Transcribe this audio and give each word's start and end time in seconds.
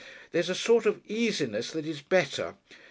There's 0.31 0.49
a 0.49 0.55
sort 0.55 0.87
of 0.87 0.99
easiness 1.05 1.69
that 1.69 1.85
is 1.85 2.01
better. 2.01 2.55